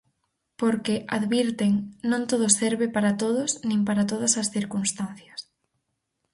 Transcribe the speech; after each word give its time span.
Porque, 0.59 0.95
advirten, 1.17 1.71
non 2.11 2.21
todo 2.31 2.47
serve 2.61 2.87
para 2.95 3.11
todos 3.21 3.49
nin 3.69 3.79
para 3.87 4.07
todas 4.11 4.33
as 4.41 4.47
circunstancias. 4.55 5.39